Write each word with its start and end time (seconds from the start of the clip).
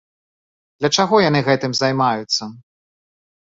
Для 0.79 0.89
чаго 0.99 1.15
яны 1.29 1.43
гэтым 1.49 1.77
займаюцца? 1.81 2.43